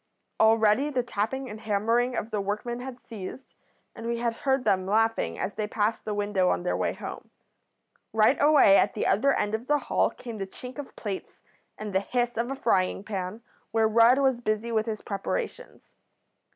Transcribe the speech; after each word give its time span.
Already 0.39 0.89
the 0.89 1.03
tapping 1.03 1.47
and 1.47 1.59
hammering 1.61 2.15
of 2.15 2.31
the 2.31 2.41
workmen 2.41 2.79
had 2.79 2.99
ceased, 2.99 3.53
and 3.95 4.07
we 4.07 4.17
had 4.17 4.33
heard 4.33 4.63
them 4.63 4.87
laughing 4.87 5.37
as 5.37 5.53
they 5.53 5.67
passed 5.67 6.05
the 6.05 6.13
window 6.15 6.49
on 6.49 6.63
their 6.63 6.75
way 6.75 6.93
home. 6.93 7.29
Right 8.11 8.41
away 8.41 8.77
at 8.77 8.95
the 8.95 9.05
other 9.05 9.31
end 9.31 9.53
of 9.53 9.67
the 9.67 9.77
hall 9.77 10.09
came 10.09 10.39
the 10.39 10.47
chink 10.47 10.79
of 10.79 10.95
plates 10.95 11.43
and 11.77 11.93
the 11.93 11.99
hiss 11.99 12.35
of 12.35 12.49
a 12.49 12.55
frying 12.55 13.03
pan 13.03 13.43
where 13.69 13.87
Rudd 13.87 14.17
was 14.17 14.41
busy 14.41 14.71
with 14.71 14.87
his 14.87 15.03
preparations. 15.03 15.93